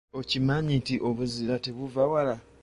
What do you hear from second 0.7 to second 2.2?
nti obuzira tebuvva